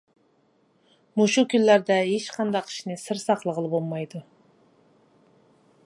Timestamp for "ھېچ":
2.07-2.31